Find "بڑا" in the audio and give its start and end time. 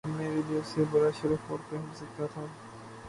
0.91-1.09